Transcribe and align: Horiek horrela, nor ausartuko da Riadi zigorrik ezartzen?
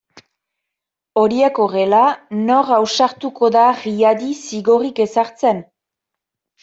Horiek 1.23 1.59
horrela, 1.65 1.99
nor 2.47 2.71
ausartuko 2.77 3.53
da 3.59 3.67
Riadi 3.83 4.31
zigorrik 4.47 5.03
ezartzen? 5.07 5.61